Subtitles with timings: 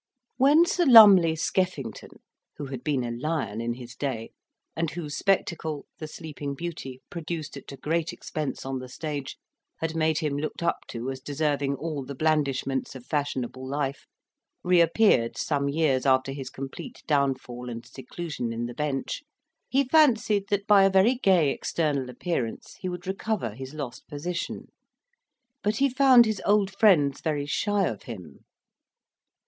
[0.37, 2.23] When Sir Lumley Skeffington,
[2.57, 4.31] who had been a lion in his day
[4.75, 9.37] and whose spectacle, the Sleeping Beauty, produced at a great expense on the stage,
[9.77, 14.07] had made him looked up to as deserving all the blandishments of fashionable life
[14.63, 19.21] re appeared some years after his complete downfall and seclusion in the bench,
[19.69, 24.69] he fancied that by a very gay external appearance he would recover his lost position;
[25.61, 28.43] but he found his old friends very shy of him.